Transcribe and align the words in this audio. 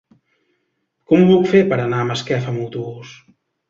Com 1.13 1.21
ho 1.21 1.29
puc 1.33 1.47
fer 1.53 1.63
per 1.69 1.81
anar 1.87 2.03
a 2.03 2.09
Masquefa 2.11 2.53
amb 2.57 2.67
autobús? 2.69 3.19